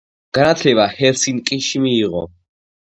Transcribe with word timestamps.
განათლება 0.37 0.87
ჰელსინკიში 0.95 1.87
მიიღო. 1.87 2.29